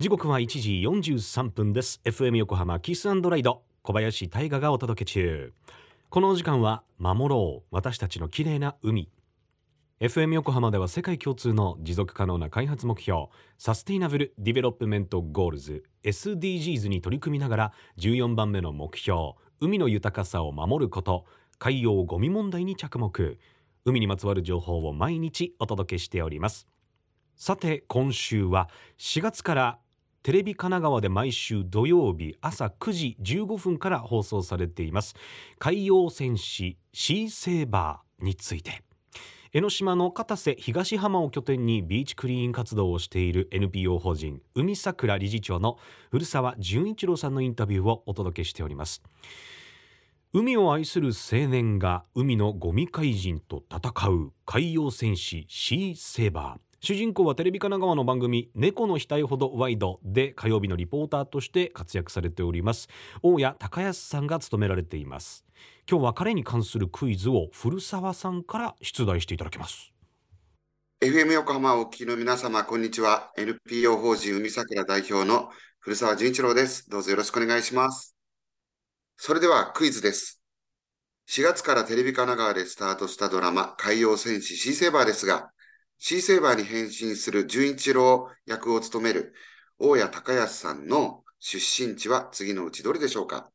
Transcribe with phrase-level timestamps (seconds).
[0.00, 2.00] 時刻は1時43分です。
[2.04, 3.64] FM 横浜 KISS & RIDE。
[3.82, 5.52] 小林大賀がお届け中。
[6.08, 7.66] この時間は守ろう。
[7.72, 9.10] 私たちの綺麗な海。
[9.98, 13.26] FM 横浜では世界共通の持続可能な開発目標
[13.58, 21.24] Sustainable Development Goals SDGs に取り組みながら14番目の目標海の豊かさを守ること
[21.58, 23.36] 海洋ゴミ問題に着目。
[23.84, 26.68] 海にまつわる情報を毎日お届けしております。
[27.34, 28.68] さて今週は
[28.98, 29.78] 4月から
[30.22, 35.14] テレビ神奈川で毎週土曜日朝9時15分から放送されています。
[35.58, 38.82] 海洋戦士シーセーバーについて。
[39.52, 45.78] 江ノ島の片瀬東浜を拠点にビーチクリーン活動をしている NPO 法人海桜理事長の
[46.10, 49.02] 古澤純一郎さんのインタビューをお届けしております。
[50.34, 56.67] 海を愛する青年が海のゴミ怪人と戦う海洋戦士シーセーバー。
[56.80, 62.88] 主人公はテレビ神奈川の番組「猫の額ほどワイド」で火曜日のリポーターとして活躍されております。
[63.20, 65.44] 大谷隆康さんが務められています。
[65.90, 69.92] 今日は彼に関するクイズを古澤さんから出題していただきます。
[71.00, 73.32] FM 横浜お聞きの皆様こんにちは。
[73.36, 76.88] NPO 法人海桜代表の古澤純一郎です。
[76.88, 78.14] どうぞよろしくお願いします。
[79.16, 80.40] それではクイズです。
[81.28, 85.50] 4月からテレビ神奈川でスタートしたドラマ海洋戦士シーセーバーですが
[85.98, 89.34] シーセーバーに変身する純一郎役を務める
[89.78, 93.50] 大谷隆康さんの出身地は次のうちどれでしょうか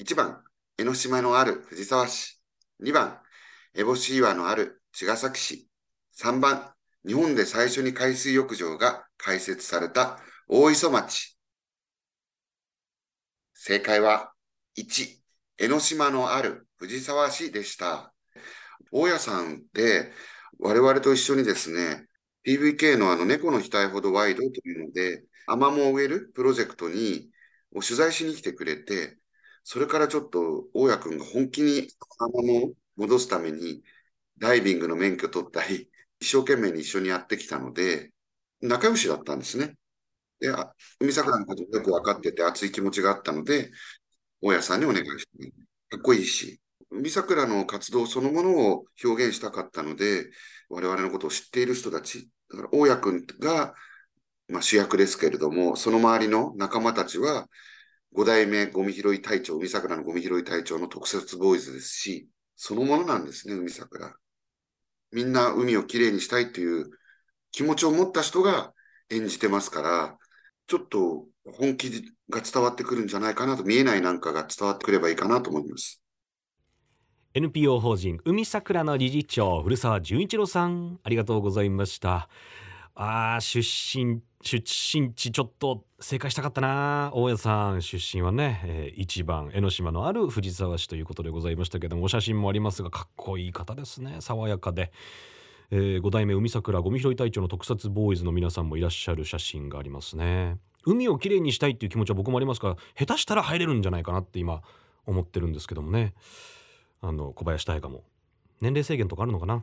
[0.00, 0.42] ?1 番、
[0.78, 2.40] 江ノ島のある藤沢市。
[2.82, 3.20] 2番、
[3.74, 5.68] 烏帽子岩のある茅ヶ崎市。
[6.16, 6.74] 3番、
[7.06, 11.38] 日本で最初に海水浴場が開設された大磯町。
[13.54, 14.32] 正解は
[14.76, 15.22] 1、
[15.58, 18.12] 江ノ島のある藤沢市でした。
[18.90, 20.12] 大家さんで
[20.64, 22.06] 我々と一緒にですね、
[22.42, 27.30] PVK のあの猫の額ほどワイドというので、アマモを植えるプロジェクトに
[27.74, 29.18] を取材しに来てくれて、
[29.62, 33.82] それからちょっと大家君が本気にアマモを戻すために
[34.38, 38.14] ダイビングの免許取ったり、一生懸命に一緒にやってきたので、
[38.62, 39.76] 仲良しだったんですね。
[40.40, 40.48] で、
[40.98, 43.70] 海桜のことよく分かってて熱い気持ちがあったので、
[44.40, 45.50] 大家さんにお願いして、
[45.90, 46.58] かっこいいし、
[46.94, 50.30] 海桜の活動そのものを表現したかったので、
[50.68, 53.74] 我々のことを知っている人たち、だから大家君が、
[54.48, 57.48] まあ、主役ですけれども、その周りの仲間たちは、
[58.14, 64.14] 5代目ゴミ拾い隊長、海桜のゴミ拾い隊長の特設ボーイズですし、そのものなんですね、海桜。
[65.10, 66.90] みんな海をきれいにしたいという
[67.50, 68.72] 気持ちを持った人が
[69.10, 70.16] 演じてますから、
[70.66, 71.90] ちょっと本気
[72.30, 76.03] が伝わってくるんじゃないかなと、見えないなんかが伝わってくればいいかなと思います。
[77.36, 82.28] NPO 法人海桜の理事長古澤純一郎さんありがとうございました。
[82.94, 87.82] あ出身出身地ちょっと正解したかったな大家さん。
[87.82, 94.92] 出身はね、えー、一番江ノ島のある藤沢市ということでございましたけどもお写真もありますがかっこいい方ですね爽やかで、
[95.72, 100.58] えー、5代目海桜ゴミ拾い隊長の特撮ボーイズの皆さんもいらっしゃる写真がありますね。
[100.86, 104.62] 海をきれいにしたいっていう気持ちは僕もありますから下手したら入れるんじゃないかなって今
[105.04, 106.14] 思ってるんですけどもね。
[107.06, 108.04] あの小林大河も。
[108.60, 109.62] 年齢制限とかあるのかな？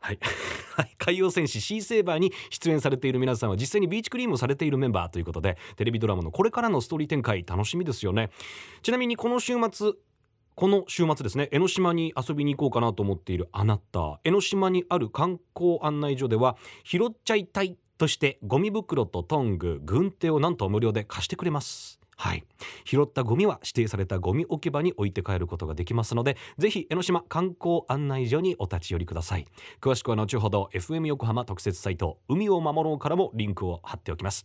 [0.00, 0.18] はい、
[0.98, 8.30] 海洋戦士シーセーバーに出演されている皆さんは実際にビーチクリームをされているメンバーということでテレビドラマのこれからのストーリー展開楽しみですよね。
[8.82, 9.92] ちなみにこの週末
[10.54, 21.97] この週末ですね江ノ島に遊びに行こうかなと思っているあなた江ノ島にある観光案内所では拾っちゃいたいとしてゴミ袋とトング軍手をなんと無料で貸してくれます。
[22.20, 22.44] はい。
[22.84, 29.46] 拾ったゴミは指定されたゴミ置き場に置いて帰ることができますのでぜひ江ノ島観光案内所にお立ち寄りください。
[29.80, 34.44] 詳しくは後ほど FM 横浜特設サイト海を守ろうからもリンクを貼っておきます。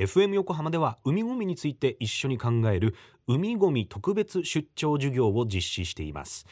[0.00, 2.94] FM 横浜では海ごみについて一緒に考える
[3.26, 6.46] 海ごみ特別出張授業を実施しています。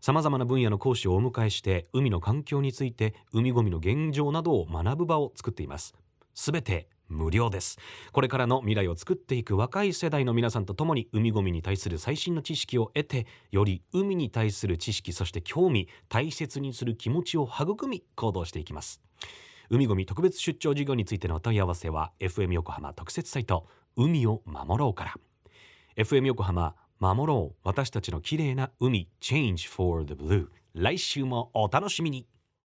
[0.00, 5.94] さまざまな分野の講師をお迎えして海の環境について海ごみの現状などを学ぶ場を作っています。
[6.34, 7.78] すべて無料です。
[8.10, 19.00] これからの未来を作っていく若い世代の皆さんと共に海ごみに対する最新の知識を得てより海に対する知識そして興味大切にする気持ちを育み行動していきます。
[19.70, 23.66] 海ごみ特別出張事業についてのお問い合わせは FM 横浜特設サイト
[23.96, 25.14] 海を守ろうから。
[25.96, 27.56] FM 横浜守ろう。
[27.64, 32.26] 私たちの綺麗な海 Change for the Blue 来週もお楽しみに。